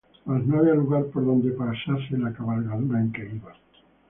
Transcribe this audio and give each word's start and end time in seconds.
mas 0.25 0.43
no 0.47 0.57
había 0.57 0.73
lugar 0.81 1.03
por 1.13 1.23
donde 1.27 1.51
pasase 1.55 2.17
la 2.17 2.33
cabalgadura 2.33 3.01
en 3.03 3.11
que 3.13 3.25
iba. 3.37 3.53